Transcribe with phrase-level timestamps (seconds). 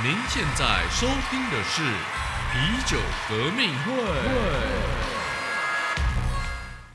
[0.00, 1.82] 您现在收听的是
[2.52, 2.96] 啤酒
[3.28, 3.92] 革命会。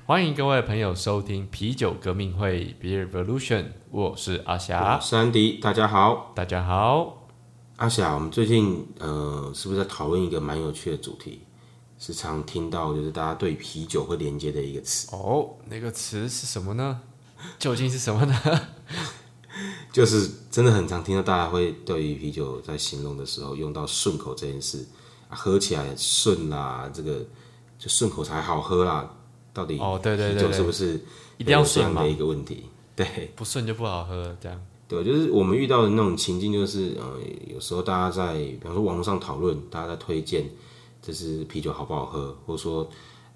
[0.05, 6.31] 欢迎各位朋友收听啤酒革命会 Beer Revolution，我是阿霞，是安迪，大家好。
[6.33, 7.27] 大家好。
[7.75, 11.45] 阿霞，我们最近呃，是不是在讨论一个蛮有趣的主题？
[11.99, 17.01] 时常听到就是大家对啤酒会连接的一个词哦，那个词是什么呢？
[17.59, 18.41] 究竟是什么呢？
[19.91, 24.85] 就是真的很常听到大家会对于啤酒在形容的时候用到顺口这件事，
[25.27, 27.25] 啊喝起来顺啦，这个
[27.79, 29.11] 就顺口才好喝啦。
[29.51, 31.03] 到底哦，对对对，酒是不是
[31.37, 32.65] 一定要顺的一个问题？
[32.95, 34.61] 对，不顺就不好喝，这样。
[34.87, 37.19] 对，就是我们遇到的那种情境，就是呃，
[37.51, 40.47] 有时候大家在比方说网络上讨论，大家在推荐，
[41.01, 42.87] 这是啤酒好不好喝，或者说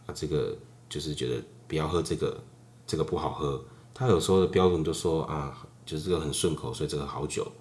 [0.05, 0.55] 啊，这个
[0.87, 2.39] 就是觉得不要喝这个，
[2.85, 3.59] 这个不好喝。
[3.95, 7.52] 他有时候的标准就说啊，就是这个很顺口，所以这个好酒，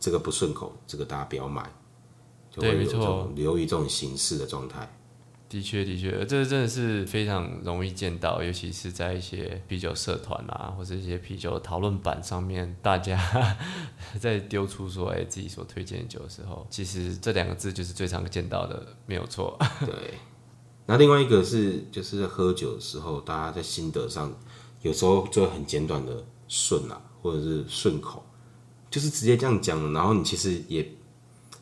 [0.00, 1.70] 这个不顺口，这个大家不要买，
[2.50, 4.92] 就会有这种流于这种形式的状态。
[5.50, 13.18] 的确，的确，这真的是非常容易见到，尤其是在一些啤酒社团啊，或者一些啤酒讨论版上面，大家
[14.20, 19.58] 在丢出说“哎，自己所推荐的酒”的时候，其实这两个字就是最常见到的，没有错。
[19.86, 20.18] 对。
[20.84, 24.30] 那另外一个是，就是在喝酒的时候，大家在心得上
[24.82, 28.24] 有时候就很简短的顺啊，或者是顺口，
[28.90, 30.88] 就是直接这样讲，然后你其实也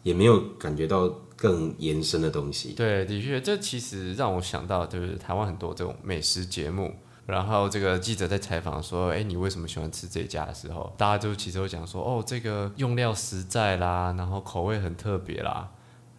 [0.02, 1.12] 也没有感觉到。
[1.38, 6.94] 更延伸的东西，对，的确，这其实让我想到，就是台湾很多这种美食节目，
[7.26, 10.46] 然后这个记者在采访说，哎，你为什么喜欢吃这家？
[10.46, 15.70] 的时候，大家就其实会讲说，哦，这个用料实在啦，然后口味很特别啦，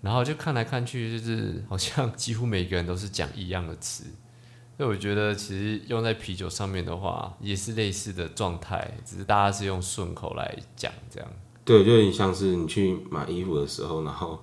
[0.02, 4.04] 然后就看来看去，就是好像 几乎每个人都是讲一样的词，
[4.78, 11.28] 所以我觉得其实用在啤酒上面的话，也是类似的状态，只是大家是用顺口来讲这样。
[11.66, 14.40] 对，就有点像是你去买衣服的时候，然后。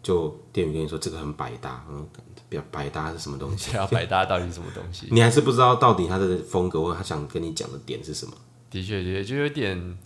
[0.00, 2.08] 就店员跟你说这个很百搭，嗯，
[2.48, 3.72] 比较百搭是什么东西？
[3.90, 5.08] 百搭到底是什么东西？
[5.10, 8.32] 你还是不知道到底他的风格或者他想跟你讲的点是什么？
[8.70, 9.98] 的确，的确就有点。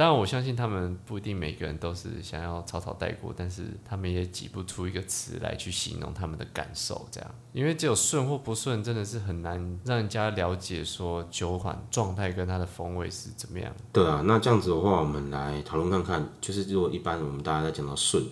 [0.00, 7.06] 当然，我相信他们不一定每个人都是想要草草带过，但是他们也挤不出一个词来去形容他们的感受。
[7.10, 13.70] 这样，因为只有顺或不顺，真的是很难让人家了解说酒款状态跟它的风味是怎么样。
[13.92, 18.24] 对啊，那这样子的话，我们来讨论看看，就是如果一般我们大家在讲到顺。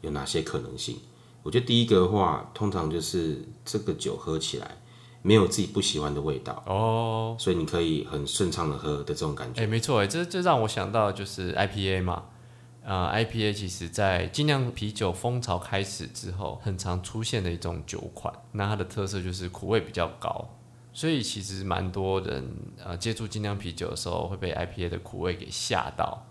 [0.00, 0.98] 有哪些可能性？
[1.44, 4.78] 我觉得第一个的话，通常就是这个酒喝起来
[5.22, 9.62] 没有自己不喜欢的味道哦，所以你可以很顺畅的喝的这种感觉。
[9.62, 12.24] 哎，没错，哎，这这让我想到就是 IPA 嘛，
[12.84, 18.34] 呃，IPA 其实在精酿啤酒风潮开始之后，很常出现的一种酒款。
[18.52, 20.48] 那它的特色就是苦味比较高，
[20.92, 22.44] 所以其实蛮多人
[22.84, 26.26] 呃接触精酿啤酒的时候会被 IPA 的苦味给吓到。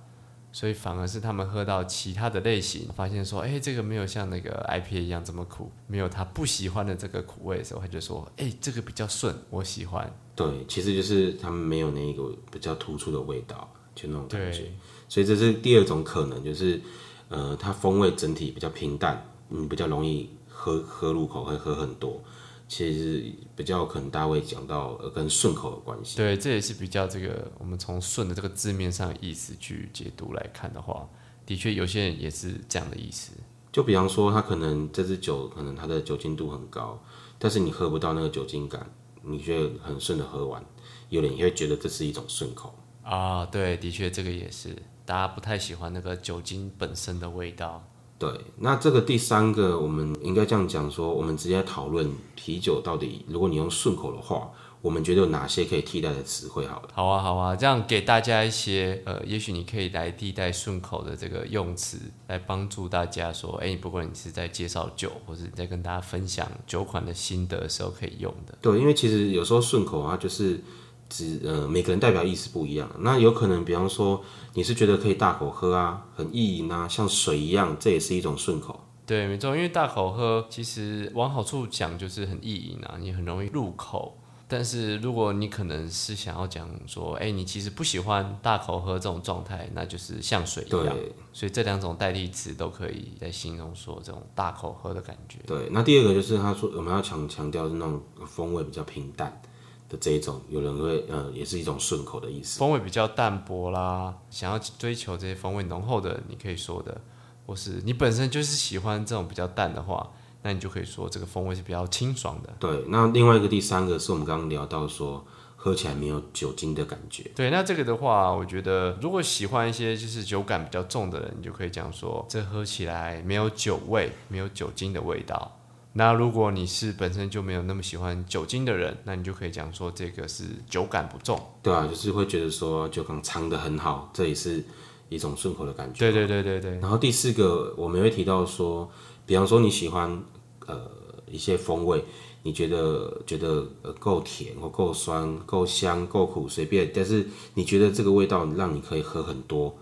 [0.53, 10.13] 所以反而是他们喝到其他的类型，发现说，哎，这个没有像那个 IPA 一样这么苦，没有他不喜欢的这个苦味的时候，他就说，哎，这个比较顺，我喜欢。
[10.35, 14.71] 对，其实就是他们没有那个比较突出的味道，就那种感觉。
[15.07, 16.81] 所以这是第二种可能，就是
[17.29, 22.21] 呃，它风味整体比较平淡，嗯，比较容易喝喝入口，会喝很多。
[22.71, 31.05] 其实比较可能大家会讲到呃跟顺口的关系，对，这也是比较这个我们从顺的这个字面上意思去解读来看的话，
[31.45, 33.33] 的确有些人也是这样的意思。
[33.73, 36.97] 就比方说，他可能这支酒可能它的酒精度很高，
[37.37, 38.89] 但是你喝不到那个酒精感，
[39.21, 40.63] 你觉得很顺的喝完，
[41.09, 43.45] 有人也会觉得这是一种顺口啊。
[43.45, 44.73] 对，的确这个也是
[45.05, 47.85] 大家不太喜欢那个酒精本身的味道。
[48.21, 56.67] 对，那这个第三个，我们应该这样讲说，我们直接讨论啤酒到底，如果你用顺口的话，我们觉得有哪些可以替代的词汇？
[56.67, 61.97] 好了，好啊，好啊，这样给大家一些，呃，也许你可以来替代顺口的这个用词，
[62.27, 68.55] 来帮助大家说，哎，不管你是在介绍酒，或是你在跟大家分享酒款的心得的时候可以用的。
[68.61, 70.63] 对，因为其实有时候顺口啊，就是。
[71.11, 72.89] 只呃，每个人代表意思不一样。
[72.99, 74.23] 那有可能，比方说，
[74.53, 78.79] 你是觉得可以大口喝啊，很意淫啊，像水一样，这也是一种顺口。
[79.05, 84.17] 对，没错，因为大口喝，其实往好处讲就是很意淫啊，你很容易入口。
[84.47, 90.95] 但是如果你可能是想要讲说，哎，你其实不喜欢大口喝这种状态，那就是像水一样。
[91.33, 95.39] 所以这两种代替词都可以在形容说这种大口喝的感觉。
[95.45, 99.41] 对，那第二个就是他说我们要强强调是那种风味比较平淡。
[99.91, 102.59] 的这一种，有人会呃，也是一种顺口的意思。
[102.59, 107.01] 风味比较淡薄啦，想要追求这些风味浓厚的，你可以说的，
[107.45, 110.09] 或是你本身就是喜欢这种比较淡的话，
[110.43, 112.53] 那你就可以说这个风味是比较清爽的。
[112.57, 115.25] 对，那另外一个第三个是我们刚刚聊到说，
[115.57, 117.29] 喝起来没有酒精的感觉。
[117.35, 125.57] 对，那这个的话，我觉得如果喜欢一些就是酒感比较重的人，你就可以讲说，这喝起来没有酒味，没有酒精的味道。
[125.93, 131.37] 那如果你是本身就没有那么喜欢酒精的人，那你就可以讲说这个是酒感不重。
[131.61, 134.63] 对啊，就是会觉得说酒感藏得很好，这也是
[135.09, 135.99] 一种顺口的感觉。
[135.99, 136.79] 对对对对对。
[136.79, 138.89] 然后第四个，我们会提到说，
[139.25, 140.23] 比方说你喜欢
[140.65, 140.89] 呃
[141.29, 142.01] 一些风味，
[142.43, 149.77] 你觉得觉得呃够甜或够酸、够香、够苦，随便，但是你觉得这个味道让你可以喝很多，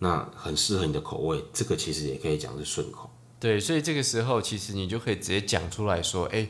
[0.00, 3.08] 那很适合你的口味，这个其实也可以讲是顺口。
[3.42, 6.46] 对，所以这个时候其实你就可以直接讲出来说，哎，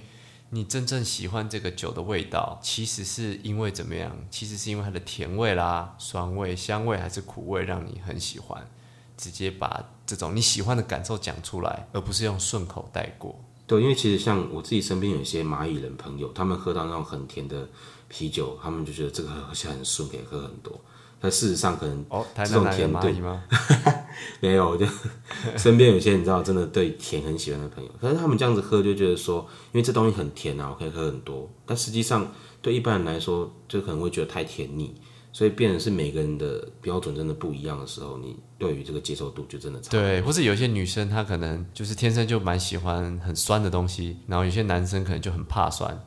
[0.50, 4.14] 你真正喜欢这个酒的味道，其实是因为怎么样？
[4.30, 8.68] 其实是因为它的甜味啦、酸味、香味还是苦味让你很喜欢，
[9.16, 13.42] 直接把这种你喜欢的感受讲出来，而不是用顺口带过。
[13.66, 17.66] 对，因为其实像我自己身边有一些蚂蚁人朋友，他们喝到那种很甜的
[18.08, 20.78] 啤酒，他们就觉得这个喝起来很顺，可以喝很多。
[21.18, 23.42] 但事实上可能哦，这种甜度吗？
[24.40, 24.86] 没有，就
[25.56, 31.48] 身边有些你知道，真的对甜很喜欢的朋友，可是他们这样子喝就觉得说，因为这东西很甜啊，我可以喝很多。
[31.66, 34.94] 但实际上对一般人来说，就可能会觉得太甜腻，
[35.32, 39.90] 所以变成是每个人的标准真的不一样的时候，你对于这个接受度就真的差。
[39.90, 46.04] 对，或是有些女生她可能就是天生就蛮喜欢很酸的东西，然后有些男生可能就很怕酸。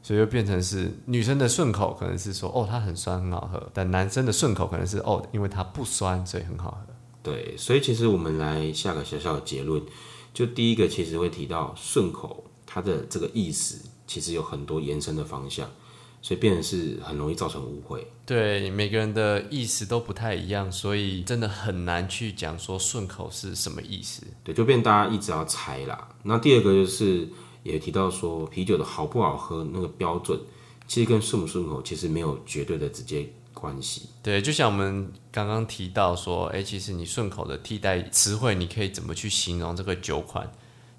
[0.00, 6.94] 所以就变成是女生的顺口可能是说哦它很酸很好喝，但男生的顺口可能是哦因为它不酸所以很好喝。
[7.30, 9.82] 对，所以其实我们来下个小小的结论，
[10.32, 15.70] 就第一个其实会提到顺口它的这个意思其实有很多延伸的方向，
[16.22, 18.06] 所以变成是很容易造成误会。
[18.24, 24.22] 对，每个人的意思都不太一样，所以真的很难去讲说顺口是什么意思。
[24.44, 26.08] 对，就变大家一直要猜啦。
[26.22, 27.28] 那第二个就是。
[27.64, 30.38] 也提到说啤酒的好不好喝那个标准，
[30.86, 34.08] 其实跟顺不顺口其实没有绝对的直接关系。
[34.22, 40.50] 对，就像我们刚刚提到说，哎，其实你顺口的替代词汇，你可以怎么去形容这个酒款？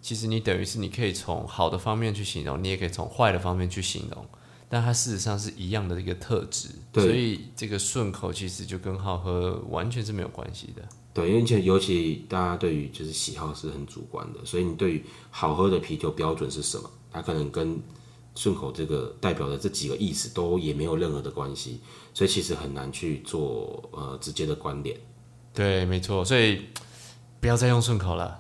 [0.01, 4.25] 其实你等于是你可以从好的方面去形容，你也可以从坏的方面去形容，
[4.69, 6.69] 但它事实上是一样的一个特质。
[6.91, 10.81] 对所以这个顺口其实就跟好喝完全是没有关系的。
[11.13, 17.77] 对，而且尤其大家对于就是喜好是很主观的，所以你对于好喝的啤酒标准是什么，它可能跟
[18.39, 21.81] 顺口这个代表的这几个意思都也没有任何的关系，
[22.13, 24.95] 所以其实很难去做呃直接的关联。
[25.53, 26.61] 对，没错，所以
[27.41, 28.39] 不要再用顺口了。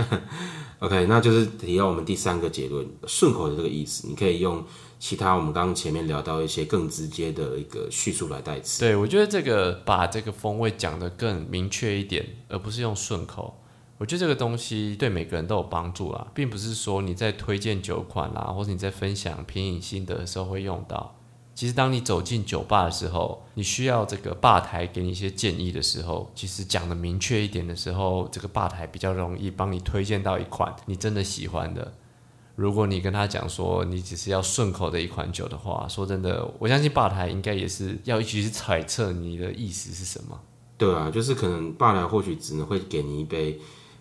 [0.80, 4.64] OK，那就是提到我们第三个结论，顺口的这个意思，你可以用。
[5.00, 8.80] 其他我们刚刚前面聊到一些更直接的一个叙述来代词。
[8.80, 13.62] 对，我觉得这个把这个风味讲得更明确一点，而不是用顺口。
[13.98, 21.16] 我觉得这个东西对每个人都有帮助啦，并不是说你在推荐酒款啦，或者你在分享品饮心得的时候会用到。
[21.54, 31.92] 其实当你走进酒吧的时候，你需要这个吧台给你一些建议的时候，其实讲的明确一点的时候，这个吧台比较容易帮你推荐到一款你真的喜欢的。
[32.54, 40.40] 如果你跟他讲说你只是要顺口的一款酒的话，说真的，我相信吧台应该也是要一起去揣测你的意思是什么。
[40.76, 43.58] 对啊，就是可能吧台或许只能会给你一杯，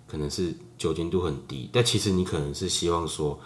[0.08, 3.38] 可能是酒精度很低，但其实你可能是希望说，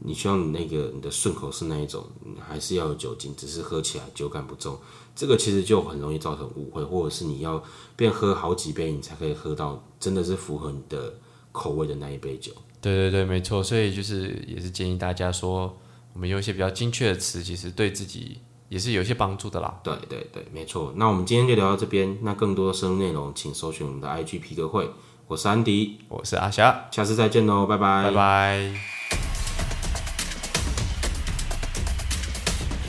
[0.00, 2.04] 你希望那个你的顺口是那一种，
[2.40, 4.78] 还是要有酒精，只是喝起来酒感不重，
[5.14, 7.62] 这个其实就很容易造成误会，或者是你要
[7.94, 11.14] 变喝好几杯，你才可以喝到真的是符合你的
[11.52, 12.52] 口味的那一杯酒。
[12.80, 15.76] 对对对，没错，所以就是也是建议大家说，
[16.12, 19.80] 我们用一些比较精确的词，其实对自己也是有一些帮助的啦。
[19.82, 20.92] 对对对，没错。
[20.96, 24.88] 那我们今天就聊到这边，那更多的深入内容，请搜寻我们的 IG 皮革会。
[25.28, 28.72] 我是安迪，我是阿霞，下次再见喽，拜拜，拜拜。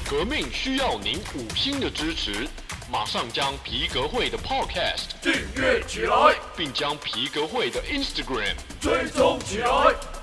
[0.07, 2.47] 革命需要您五星的支持。
[2.91, 9.67] 马上将皮革会的 Podcast 订阅起来，并将皮革会的 Instagram 追踪起来。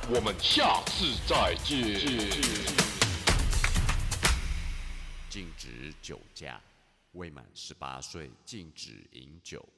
[0.08, 2.00] 我们下次再见。
[5.28, 6.60] 禁止酒驾，
[7.14, 9.68] 未满十八岁禁止饮酒。